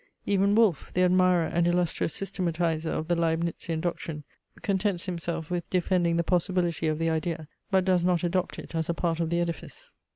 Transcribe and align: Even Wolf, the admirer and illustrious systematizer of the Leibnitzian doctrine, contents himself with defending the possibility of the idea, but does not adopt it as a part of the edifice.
Even 0.25 0.55
Wolf, 0.55 0.91
the 0.95 1.03
admirer 1.03 1.45
and 1.45 1.67
illustrious 1.67 2.19
systematizer 2.19 2.89
of 2.89 3.07
the 3.07 3.13
Leibnitzian 3.15 3.81
doctrine, 3.81 4.23
contents 4.63 5.05
himself 5.05 5.51
with 5.51 5.69
defending 5.69 6.17
the 6.17 6.23
possibility 6.23 6.87
of 6.87 6.97
the 6.97 7.11
idea, 7.11 7.47
but 7.69 7.85
does 7.85 8.03
not 8.03 8.23
adopt 8.23 8.57
it 8.57 8.73
as 8.73 8.89
a 8.89 8.95
part 8.95 9.19
of 9.19 9.29
the 9.29 9.39
edifice. 9.39 9.91